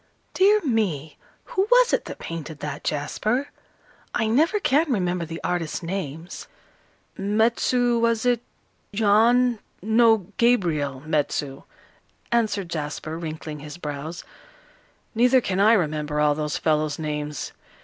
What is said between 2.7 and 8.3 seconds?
Jasper? I never can remember the artists' names." "Metsu was